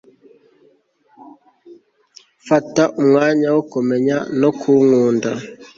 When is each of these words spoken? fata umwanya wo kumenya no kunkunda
fata 2.47 2.83
umwanya 3.01 3.47
wo 3.55 3.61
kumenya 3.71 4.17
no 4.41 4.49
kunkunda 4.59 5.31